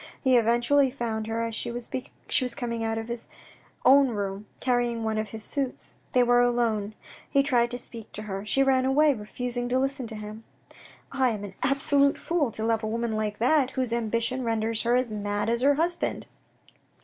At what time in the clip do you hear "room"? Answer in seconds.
4.09-4.47